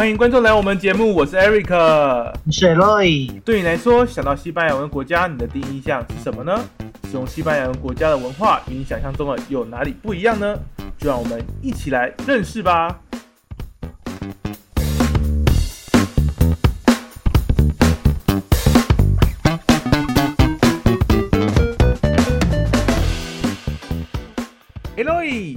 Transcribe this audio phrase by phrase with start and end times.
[0.00, 3.38] 欢迎观众来我们节目，我是 Eric，我是 Roy。
[3.42, 6.58] 对你来说，想到西班牙文国家，你的第一印象是什么呢？
[7.04, 10.58] 使用西班牙文国家的文化与你想象中的有哪里不一样呢？
[10.96, 12.98] 就让我们一起来认识吧。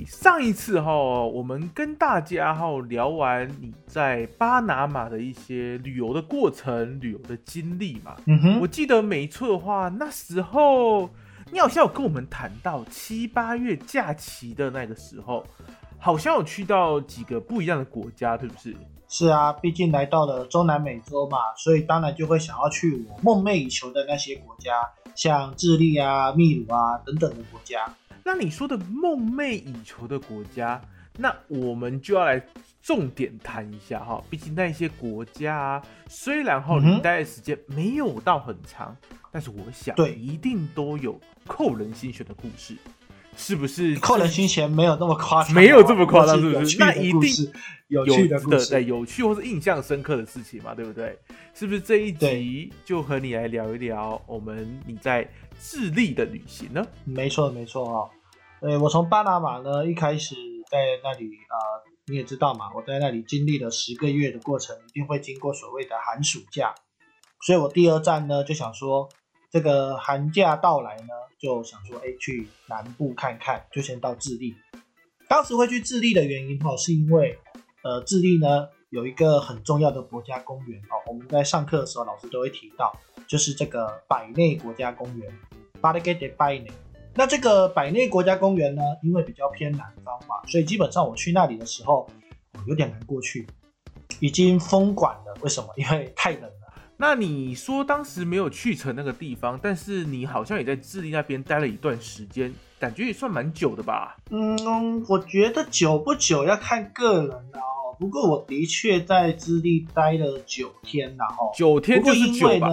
[0.08, 8.16] 上一次哈，我们跟大家哈聊完你在巴拿马的一些旅游的过程、旅游的经历嘛。
[8.26, 11.10] 嗯哼，我记得没错的话，那时候
[11.52, 15.46] 你好像有跟我们谈到七八月假期的那个时候，
[16.00, 18.76] 好像有去到几个不一样的国家，对不是？
[19.10, 24.72] 是啊，毕竟来到了中南美洲嘛，所以当然就会想要去我梦寐以求的那些国家，
[25.16, 27.86] 像智利啊、秘鲁啊等等的国家。
[28.26, 30.82] 那你说的梦寐以求的国家，
[31.18, 32.42] 那我们就要来
[32.82, 34.24] 重点谈一下哈。
[34.30, 38.96] 毕竟那些国家啊，虽然哈你待的时间没有到很长，
[39.32, 42.78] 但是我想对一定都有扣人心弦的故事，
[43.36, 43.96] 是不是？
[44.00, 46.78] 扣人心弦没有那么夸张，没有这么夸张，是不是？
[46.78, 47.52] 那一定
[47.88, 48.86] 有趣的故对。
[48.86, 51.18] 有趣或是印象深刻的事情嘛，对不对？
[51.54, 56.86] 是不是这一集就和你来聊一聊我们你在智利的旅行呢？
[57.06, 58.10] 没错，没错哦。
[58.62, 60.36] 对，我从巴拿马呢，一开始
[60.72, 66.76] 在那里啊、呃你也知道嘛，我在那里经历了十个月的过程，一定会经过所谓的寒暑假，
[67.46, 69.08] 所以我第二站呢就想说，
[69.54, 74.56] 这个寒假到来呢，就想说，哎，去南部看看，就先到智利。
[75.30, 77.38] 当时会去智利的原因哦，是因为
[77.84, 82.92] 呃，智利呢有一个很重要的国家公园哦，我们在上课的时候老师都会提到，
[83.28, 85.32] 就是这个百内国家公园
[85.80, 86.66] b a r g e de b a
[87.14, 92.10] 那这个百内国家公园呢，因为比较偏南方嘛，所以基本上我去那里的时候
[92.66, 93.46] 有点难过去，
[94.20, 95.38] 已经封馆了。
[95.42, 95.72] 为什么？
[95.78, 96.52] 因为太冷。
[97.04, 104.16] 那你说当时没有去成那个地方，但是你好像也在智利那边待了一段时间，感觉也算蛮久的吧？
[104.32, 107.92] 嗯，我觉得久不久要看个人啦哦。
[108.00, 111.52] 不过我的确在智利待了九天啦哦。
[111.54, 112.70] 九天就是九吧？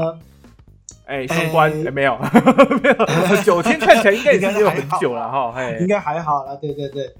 [1.07, 2.17] 哎，双关哎哎没有
[2.81, 5.53] 没有，九天看起来应该也是有很久了哈。
[5.57, 7.13] 哎 应，该还好啦，对对对。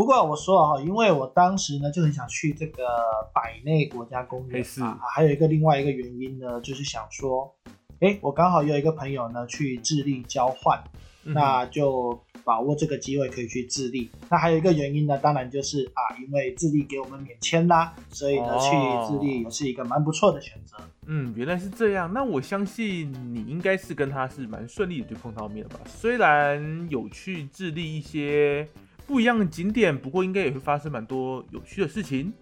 [0.00, 2.86] 不过我说啊哈，因为我当时呢就很想去这个
[3.34, 7.54] 百内国家公园是啊，还有一个另外一个原因呢，就是想说，
[8.00, 10.82] 哎，我刚好有一个朋友呢去智利交换，
[11.24, 14.10] 嗯那就把握这个机会可以去智利。
[14.30, 20.78] 那还有一个原因呢，当然就是啊，因为智利给我们免签啦，所以呢、哦去智利也是一个蛮不错的选择。
[21.08, 22.10] 嗯，原来是这样。
[22.10, 25.80] 那我相信你应该是跟他是蛮顺利的就碰到面了吧？
[25.84, 28.66] 虽然有去智利一些
[29.10, 32.32] 不一样的景点，不过应该也会发生蛮多有趣的事情。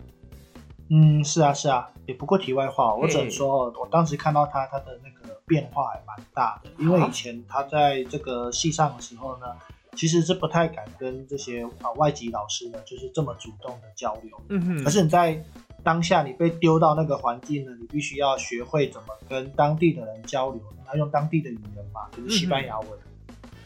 [0.90, 1.88] 嗯，是啊，是啊。
[2.04, 6.70] 也不过题外话，我只能说，我当时看到他，他的那个变化还蛮大的。
[6.78, 9.46] 因为以前他在这个戏上的时候呢，
[9.94, 14.38] 其实是不太敢跟这些啊外籍老师呢，就是这么主动的交流。
[14.50, 15.42] 嗯哼，可是你在
[15.82, 22.90] 当下你被丢到那个环境呢，你必须要学会怎么跟当地的人交流，要用当地的语言嘛，就是西班牙文。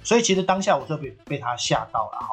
[0.04, 2.28] 所以其实当下我是被被他吓到了哈。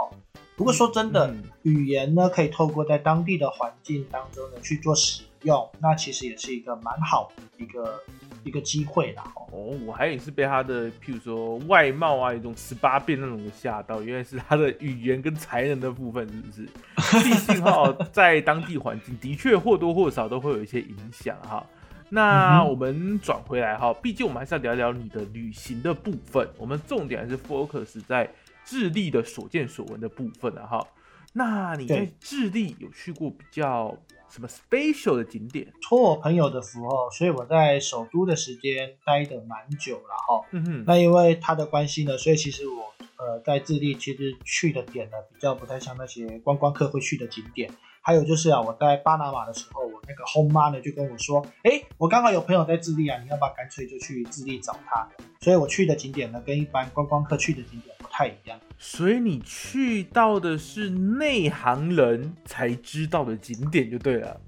[0.60, 7.98] 不过说真的，嗯语言呢可以透过在当地的环境当中呢去做使用，那其实也是一个蛮好的一个
[8.44, 9.24] 一个机会啦。
[9.38, 16.68] 哦哦，我还也是被他的，譬如说外貌啊，有一种十八变那种给吓到，原来是他的语言跟才能的部分，是不是？
[17.24, 21.66] 毕竟哈，在当地环境的确或多或少都会有一些影响哈。
[22.10, 28.30] 那我们转回来哈，毕竟我们还是要聊聊你的旅行的部分，我们重点还是 focus 在
[28.70, 30.88] 智利的所见所闻的部分啊哈。
[31.34, 33.98] 那你在智利有去过比较
[34.30, 35.74] 什么 special 的景点？
[35.82, 40.48] 托我朋友的福哦，所以我在首都的时间待的蛮久了哈。
[40.52, 47.72] 嗯哼，那因为他的关系呢，所以其实我呃在智利其实去的点呢比较不太像那些观光客会去的景点。
[48.02, 55.08] 还有就是啊，我在巴拿马的时候，我那个后妈呢就跟我说，哎，我刚好有朋友在智利啊，你要不要干脆就去智利找他？
[55.42, 58.60] 所以我去的景点呢，跟一般观光客去的景点不太一样。
[58.78, 64.40] 所以你去到的是内行人才知道的景点就对了。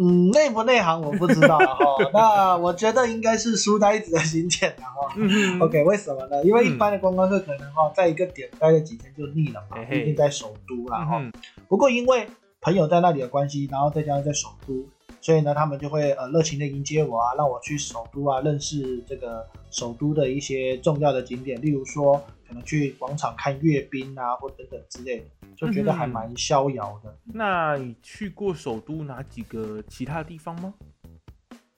[0.00, 1.84] 嗯，内不内行我不知道了哈。
[2.12, 5.12] 那我觉得应该是书呆子的景点了哈。
[5.16, 6.44] 嗯 OK，为什么呢？
[6.44, 11.18] 因为一般的观光客可能哈，在一个点待了几天就腻了嘛，毕竟在首都啦哈。
[11.18, 11.32] 嗯
[11.68, 12.28] 不过因为
[12.60, 14.84] 朋友在那里的关系，然后再加上在首都，
[15.20, 25.26] 所以呢，他们就会呃热情的迎接我啊，让我去首都啊，认识这个首都的一些重要的景点，例如说可能去广场看阅兵啊，或等等之类的，
[25.56, 27.16] 就觉得还蛮逍遥的。
[27.24, 30.74] 那你去过首都哪几个其他地方吗？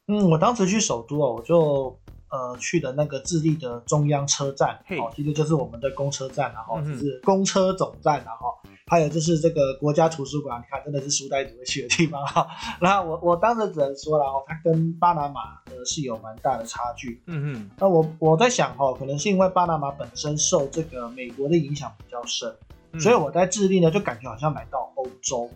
[0.08, 1.96] 嗯，我当时去首都哦，我就
[2.30, 8.56] 呃去的那个智利的中央车站，哦，其实就是我们的公车站，然后就是公车总站，然后。
[8.90, 12.44] 还有就是这个国家图书馆，你看真的是书呆子会去的地方哈。
[12.82, 17.22] 然后我我当时只能说了哦，它跟巴拿马呃是有蛮大的差距。
[17.26, 17.70] 嗯嗯。
[17.78, 22.52] 那我我在想哈，可能是因为巴拿马本身受这个美国的影响比较深，
[22.98, 25.48] 所以我在智利呢就感觉好像来到欧洲。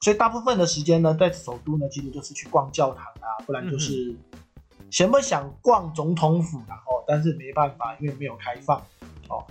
[0.00, 4.16] 所以大部分的时间呢，在首都呢，其实就是去逛教堂啊，不然就是
[4.90, 8.78] 想不想逛总统府然后，但是没办法，因为没有开放
[9.28, 9.44] 哦。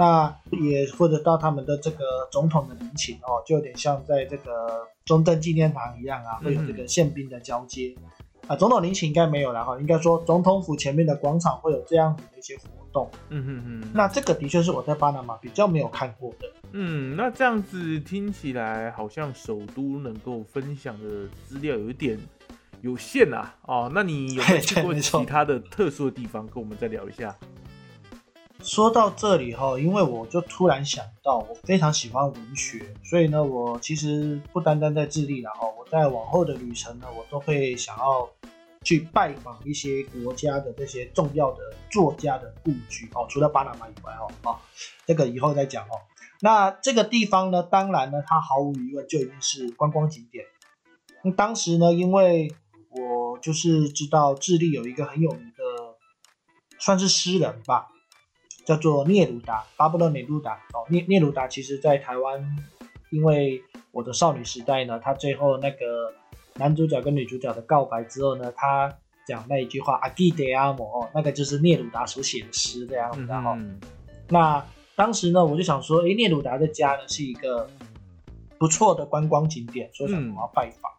[0.00, 7.94] 那也或者到他们的这个总统的陵寝哦，就有点像在这个中正纪念堂一样啊，会有这个宪兵的交接
[8.46, 8.56] 啊。
[8.56, 13.10] 总统陵寝应该没有了哈，应该说总统府前面的广场会有这样子的一些活动。
[13.28, 13.90] 嗯嗯嗯。
[13.92, 16.48] 那这个的确是我在巴拿马比较没有看过的。
[16.72, 22.18] 嗯，那这样子听起来好像首都能够分享的资料有一点
[22.80, 23.54] 有限啊。
[23.66, 26.46] 哦，那你有没有 去过其他的特殊的地方？
[26.46, 27.36] 跟我们再聊一下。
[28.62, 38.28] 说到这里哈，因为我就突然想到，我非常喜欢文学，所以呢，我其实不单单在智利了哈，我在往后的旅程呢，我都会想要
[38.84, 41.58] 去拜访一些国家的这些重要的
[41.90, 44.60] 作家的故居哦，除了巴拿马以外哦，啊，
[45.06, 45.96] 这个以后再讲哦。
[46.42, 50.44] 那这个地方呢，当然呢，它毫无疑问就已经是观光景点。
[51.22, 52.52] 那当时呢，因为
[52.90, 55.64] 我就是知道智利有一个很有名的，
[56.78, 57.88] 算是诗人吧。
[58.64, 62.56] 叫做聂鲁达，巴布洛聂鲁达哦，聂聂鲁达其实在台湾，
[63.10, 66.12] 因为我的少女时代呢，他最后那个
[66.54, 68.92] 男主角跟女主角的告白之后呢，他
[69.26, 73.58] 讲那一句话阿基德阿摩哦，那个就是聂鲁达所写的诗这样子哈。
[74.28, 74.64] 那
[74.94, 77.68] 当时呢，我就想说，哎，聂鲁达的家呢是一个
[78.58, 80.92] 不错的观光景点，所以想我要拜访。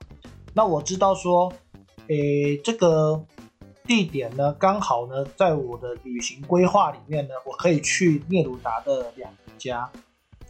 [0.54, 1.54] 那我知道说，
[2.08, 3.26] 诶，这个。
[3.84, 9.90] 地点呢，刚好呢，在我的旅行规划里面呢，我可以去聂鲁达的两个家，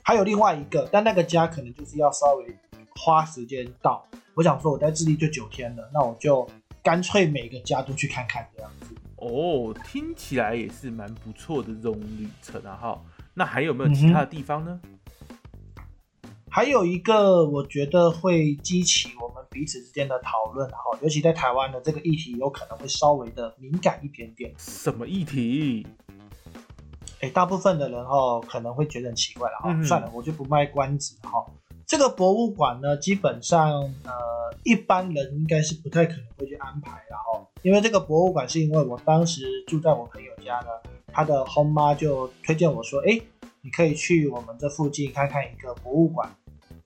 [0.04, 2.56] 还有另外一个，但那个家可能就是要稍微
[2.96, 4.06] 花时间到。
[4.36, 6.48] 我想说，我在智利就九天了，那我就
[6.84, 8.96] 干脆每个家都去看看这样子。
[9.18, 12.76] 哦，听起来也是蛮不错的这种旅程啊！
[12.82, 13.02] 哈，
[13.34, 14.80] 那还有没有其他的地方呢？
[16.50, 24.50] 还有一个，我觉得会激起我们彼此之间的讨论，然后，尤其在台湾的这个议题，有可能会稍微的敏感一点点。
[24.58, 25.86] 什么议题？
[27.20, 31.46] 哎，大部分的人哦可能会觉得很奇怪了，哈，算了，我就不卖关子，哈。
[31.86, 34.12] 这个博物馆呢，基本上呃，
[34.64, 40.68] 一般人应该是不太可能会去安排，然后，因为这个博物馆是因为我当时住在我朋友家呢，
[41.08, 43.20] 他的后妈就推荐我说，哎，
[43.60, 46.34] 你可以去我们这附近看看一个博物馆。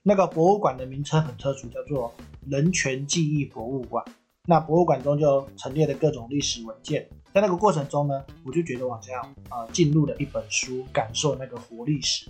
[0.07, 2.13] 那个博物馆的名称很特殊，叫做
[2.47, 4.05] 人权记忆博物馆。
[4.47, 9.19] 那博物馆中就陈列了各种历史文件，在那个过程中呢，我就觉得好像
[9.49, 12.29] 啊进入了一本书，感受那个活历史。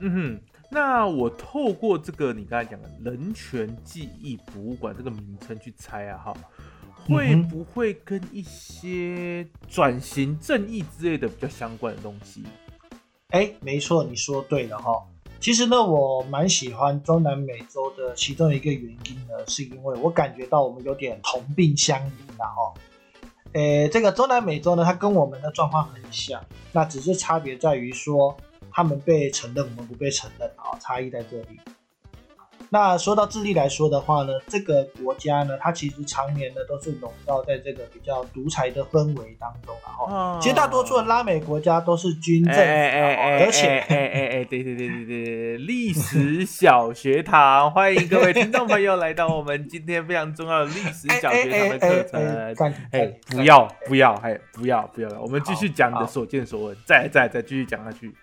[0.00, 0.40] 嗯哼，
[0.70, 6.34] 那我透过这个你刚才讲的人权记忆博物馆这个名称去猜啊，哈，
[7.06, 12.42] 会不会跟一些转型正义之类的比较相关的东西？
[13.28, 15.06] 哎，没错，你说对了哈。
[15.40, 22.76] 其实呢，我蛮喜欢中南美洲的其中一个原因呢，是因为我感觉到我们有点同病相怜了哦。
[23.54, 28.36] 诶，这个中南美洲呢，它跟我们的状况很像，那只是差别在于说，
[28.70, 31.58] 他们被承认，我们不被承认啊，差异在这里。
[32.72, 52.20] 那说到智利来说的话呢，这个国家呢，它其实常年呢都是笼罩在这个比较独裁的氛围当中，然后其实大多数的拉美国家都是军政，而且哎哎哎，对对对对对，历史小学堂，欢迎各位听众朋友来到我们今天非常重要的历史小学堂的课程。
[52.92, 58.14] 哎，不要不要，哎不要不要，我们继续讲你的所见所闻，再再再继续讲下去。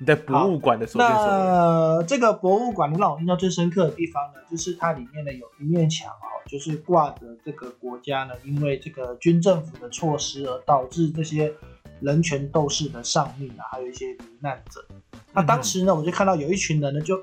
[0.00, 1.32] 你在博物馆的所见所闻。
[1.32, 11.52] 那这个博物馆让我印象最深刻的地方呢，就是它里面呢有一面墙哦，就是挂着这个国家呢，因为这个军政府的措施而导致这些
[12.00, 14.84] 人权斗士的丧命啊，还有一些罹难者。
[15.32, 17.20] 那当时呢，我就看到有一群人呢就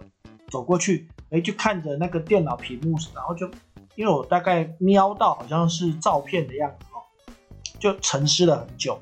[0.50, 3.50] 走过去，哎，就看着那个电脑屏幕，然后就
[3.96, 7.00] 因为我大概瞄到好像是照片的样子哦，
[7.79, 9.00] 就沉思了很久。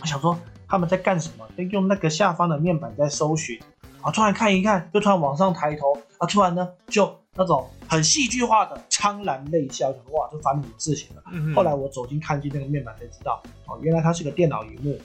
[0.00, 0.36] 我想说。
[0.68, 1.48] 他们在干什么？
[1.56, 3.58] 在用那个下方的面板在搜寻，
[4.02, 11.22] 啊，突然看一看，就突然往上抬头，啊，突然呢，就那种很戏剧化的苍然泪笑，想说哇，这发生什么事情了？
[11.32, 15.00] 嗯后来我走近看进那个面板才知道，哦，原来它是个电脑荧幕，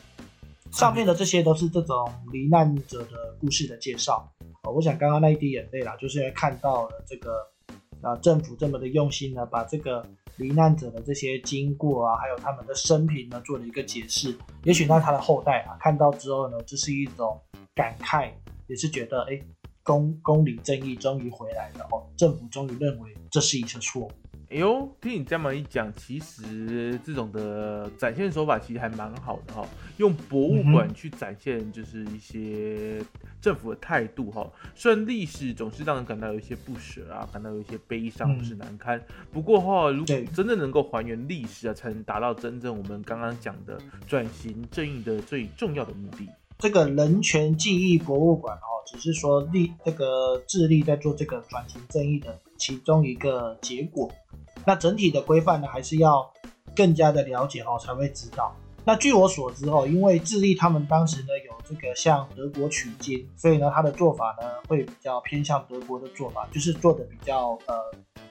[0.71, 4.29] 上面的这些都是这种罹难者的故事的介绍。
[4.63, 7.31] 哦，我想刚刚那一滴眼泪啦，就是因为看到了这个
[8.03, 10.05] 啊政府这么的用心呢，把这个
[10.37, 14.37] 罹难者的这些经过啊，还有他们的生平呢做了一个解释。
[14.63, 17.39] 也许让他的后代啊看到之后呢，这是一种
[17.73, 18.31] 感慨，
[18.67, 19.39] 也是觉得哎，
[19.83, 24.11] 公公理正义终于回来了哦，政府终于认为这是一次错误。
[24.53, 29.67] 哎呦，听你这么一讲，其实这种的展现手法其实还蛮好的哈，
[29.97, 33.03] 用博物馆去展现就是一些
[33.41, 34.47] 政府的态度哈。
[34.75, 46.29] 虽然历史总是让人感到有一些不舍啊，感到有一些悲伤或是难堪，不过哈，如果真正能够还原历史啊，才能达到真正我们刚刚讲的转型正义的最重要的目的。
[46.59, 54.11] 这个人权记忆博物馆哦，只是说力这个智力在做这个转型正义的其中一个结果。
[54.65, 56.31] 那整体的规范呢，还是要
[56.75, 58.55] 更加的了解哦，才会知道。
[58.85, 67.75] 那据我所知哦，因为智利他们当时呢有这个向德国取经，所以呢他的做法呢会比较偏向德国的做法，就是做的比较呃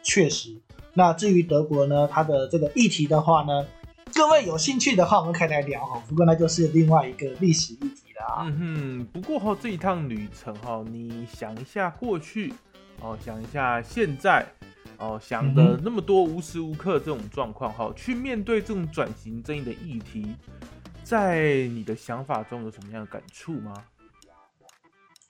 [0.02, 0.54] 确实。
[0.92, 3.66] 那至于德国呢，它的这个议题的话呢，
[4.12, 6.02] 各位有兴趣的话，我们可以来聊哈。
[6.06, 8.44] 不过那就是另外一个历史议题了啊。
[8.44, 12.52] 嗯哼，不过哈这一趟旅程哈，你想一下过去，
[13.00, 14.46] 哦，想一下现在。
[14.98, 20.36] 哦，想的那么多，无时无刻这种状况，哈，去面对这种转型正义的议题，
[21.02, 23.74] 在你的想法中有什么样的感触吗？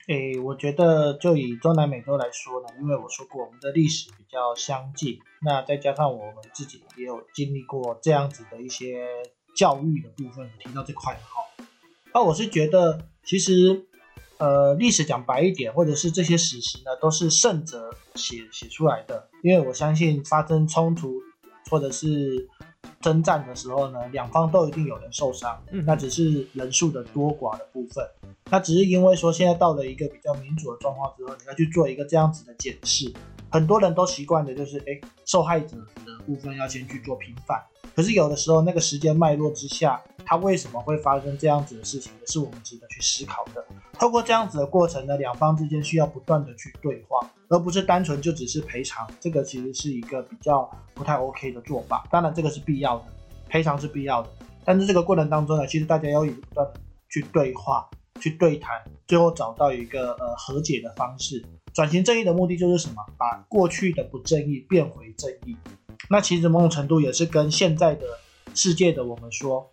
[0.07, 9.07] 诶，我觉得就以中南美洲来说呢，因为我说过我们的历史比较相近，那再加上我们自己也有经历过这样子的一些
[9.55, 11.65] 教育的部分，提到这块哈，
[12.13, 13.87] 那我是觉得其实。
[14.37, 19.29] 呃，历史讲白一点，或者是这些史实呢，都是胜者写写出来的。
[19.41, 21.21] 因为我相信发生冲突
[21.69, 22.47] 或者是
[22.99, 28.05] 征战的时候呢，两方都一定有人受伤，嗯那只是人数的多寡的部分。
[28.49, 33.11] 那只是因为说现在到了一个比较民主的状况之后，你要去做一个这样子的检视，
[33.49, 37.63] 很多人都习惯的就是，哎，受害者的部分要先去做平反。
[37.95, 43.63] 可是有的时候那个时间脉络之下，它为什么会发生这样子的事情，也是我们值得去思考的。
[43.93, 49.07] 透过这样子的过程呢，两方之间需要不断的去对话，而不是单纯就只是赔偿。
[49.19, 52.07] 这个其实是一个比较不太 OK 的做法。
[52.09, 53.05] 当然，这个是必要的，
[53.47, 54.29] 赔偿是必要的。
[54.65, 56.73] 但是这个过程当中呢，其实大家要不断的
[57.09, 57.87] 去对话、
[58.19, 61.43] 去对谈，最后找到一个呃和解的方式。
[61.73, 63.05] 转型正义的目的就是什么？
[63.17, 65.55] 把过去的不正义变回正义。
[66.09, 68.05] 那其实某种程度也是跟现在的
[68.53, 69.71] 世界的我们说，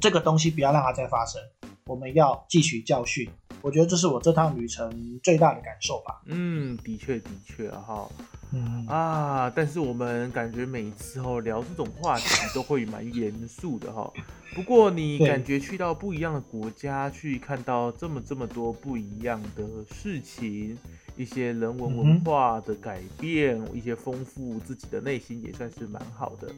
[0.00, 1.40] 这个东西不要让它再发生，
[1.86, 3.28] 我们要汲取教训。
[3.62, 6.20] 我觉得这是我这趟旅程最大的感受吧。
[6.26, 8.06] 嗯，的确的确哈
[8.52, 12.24] 嗯啊，但是我们感觉每一次哦聊这种话题
[12.54, 14.12] 都会蛮严肃的哈。
[14.54, 20.78] 不过你感觉去到不一样的国家，去看到这么这么多不一样的事情，
[21.16, 26.48] 一些人文文化的改变，一些丰富自己的内心，也算是蛮好的。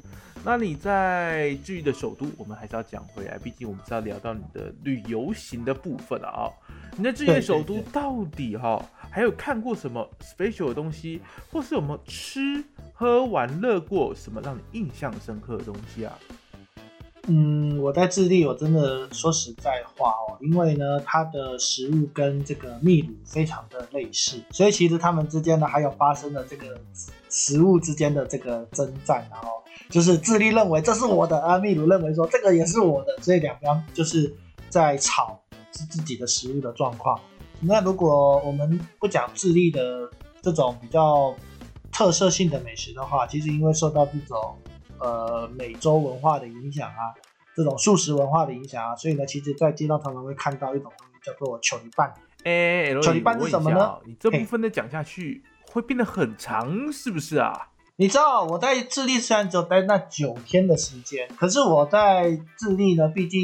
[0.44, 6.48] 那你在治愈的首都，我们还是要讲回来，毕竟我们是要聊到你的旅游行的部分了啊、
[6.96, 11.20] 你在治愈的首都到底哈、还有看过什么 special 的东西，
[11.50, 16.18] 或是有没有吃喝玩乐过什么让你印象深刻的东西啊？
[17.28, 26.78] 嗯，我在智利，我真的说实在话哦，因为呢，它的食物跟这个秘鲁非常的类似，所以其实他们之间呢还有发生了这个
[27.28, 29.48] 食物之间的这个征战，然后
[29.90, 34.32] 就是智利认为这是我的，啊，秘鲁认为说这个也是我的，所以两边就是
[34.68, 35.40] 在吵
[35.72, 37.18] 自自己的食物的状况。
[37.60, 40.08] 那如果我们不讲智利的
[40.40, 41.34] 这种比较
[41.90, 44.54] 特色性的美食的话，其实因为受到这种
[45.00, 47.14] 呃美洲文化的影响啊，
[47.54, 52.12] 这种素食文化的影响啊，所以呢，其实在街道常常会看到一种东西叫做球泥棒。
[52.44, 52.52] 哎、
[52.92, 57.70] 欸，小一半是什么呢你这部分的讲下去会变得很长，是不是啊？
[57.98, 63.40] 你知道我在智利虽然只有待那九天的时间，可是我在智利呢，毕竟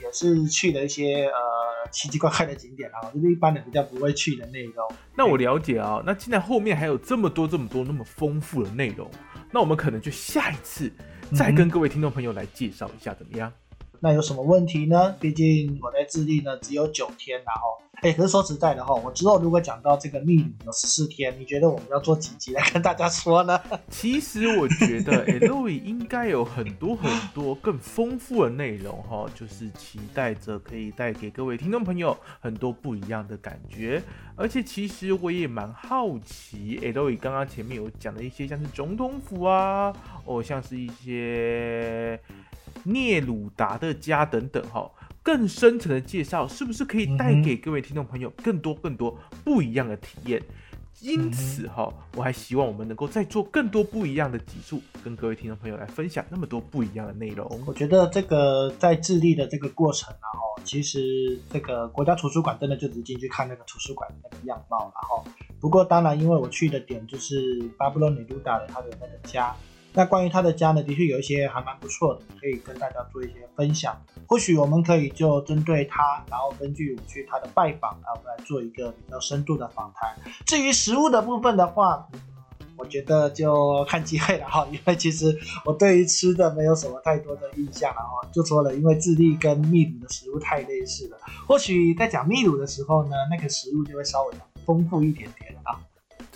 [0.00, 4.88] 也是去了一些呃奇奇怪怪的景点啊，就是一般人比较不会去的内容。
[5.16, 9.10] 那我了解啊，那既然后面还有这么多这么多那么丰富的内容，
[9.50, 10.90] 那我们可能就下一次
[11.34, 13.52] 再跟各位听众朋友来介绍一下，怎么样？
[14.06, 15.16] 那有什么问题呢？
[15.18, 23.60] 毕竟我在智利呢只有九天，然后，哎，可是说实在的哈，我之后如果讲到这个秘鲁有十四天，你觉得我们要做几集来跟大家说呢？
[23.90, 34.00] 其实我觉得 L E 应该有很多很多更丰富的内容哈，就是期待着可以带给各位听众朋友很多不一样的感觉。
[34.36, 39.92] 而且其实我也蛮好奇，L E 刚刚前面有讲的一些像是总统府啊，
[40.24, 42.20] 哦，像是一些。
[42.84, 44.90] 聂鲁达的家等等哈，
[45.22, 50.42] 更深层的介绍是不是可以带给各位听众朋友更多更多不一样的体验？
[51.02, 57.46] 因此哈，我还希望我们能够再做更多不一样的集数，跟各位听众朋友来分享那么多不一样的内容。
[57.66, 65.22] 我觉得这个在智利的这个过程，然后其实这个国家图书馆真的就只进去看那个图书馆的那个样貌，然后
[65.60, 69.54] 不过当然因为我去的点就是巴布洛尼鲁达的他的那个家。
[69.96, 73.98] 那关于他的家呢，的确有一些还蛮不错的，可以跟大家做一些分享。
[74.28, 80.14] 或许我们可以就针对他，然后根据我去他的拜访，然后来做一个比较深度的访谈。
[80.44, 82.06] 至于食物的部分的话，
[82.76, 85.34] 我觉得就看机会了哈， 因为其实
[85.64, 88.28] 我对于吃的没有什么太多的印象了哈。
[88.30, 91.16] 就说了，因为智利跟秘鲁的食物太类似了，
[91.48, 94.34] 或许在讲秘鲁的时候呢，那个食物就会稍微
[94.66, 95.80] 丰富一点点啊。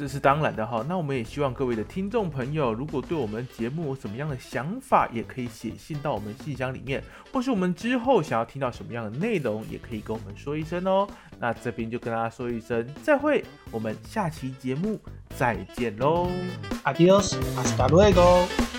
[0.00, 11.06] 这是当然的哈，那我们也希望各位的听众朋友，如果对我们节目有什么样的想法，也可以写信到我们信箱里面，或是我们之后想要听到什么样的内容，也可以跟我们说一声哦。
[11.38, 14.98] 那这边就跟大家说一声再会，我们下期节目
[15.36, 16.30] 再见喽
[16.84, 18.69] ，Adios，hasta luego。